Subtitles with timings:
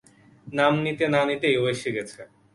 [0.47, 2.21] নাম নিতে না নিতেই ও এসে গেছে।